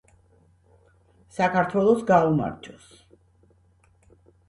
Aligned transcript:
საქართველოს 1.35 2.03
გაუმარჯოს 2.09 2.91